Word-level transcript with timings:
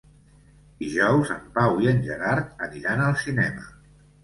Dijous 0.83 1.33
en 1.35 1.43
Pau 1.59 1.77
i 1.85 1.91
en 1.93 2.01
Gerard 2.09 2.67
aniran 2.71 3.07
al 3.11 3.17
cinema. 3.27 3.71